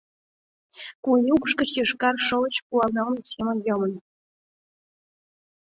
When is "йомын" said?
3.67-3.93